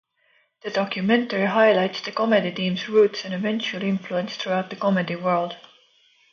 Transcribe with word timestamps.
The 0.63 0.71
documentary 0.71 1.45
highlights 1.45 2.01
the 2.01 2.11
comedy 2.11 2.51
teams 2.51 2.89
roots 2.89 3.23
and 3.23 3.35
eventual 3.35 3.83
influence 3.83 4.35
throughout 4.35 4.71
the 4.71 4.75
comedy 4.75 5.15
world. 5.15 5.57